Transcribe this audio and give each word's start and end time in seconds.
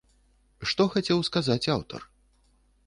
Што 0.71 0.87
хацеў 0.95 1.19
сказаць 1.29 1.63
аўтар? 1.77 2.01